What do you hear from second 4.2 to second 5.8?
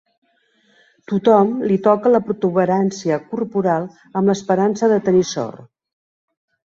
l'esperança de tenir sort.